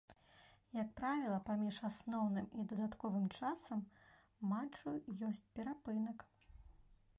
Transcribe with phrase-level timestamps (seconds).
[0.77, 3.85] Як правіла, паміж асноўным і дадатковым часам
[4.55, 4.97] матчу
[5.29, 6.29] ёсць перапынак.